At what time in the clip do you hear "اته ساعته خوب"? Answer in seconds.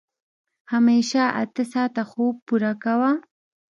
1.41-2.35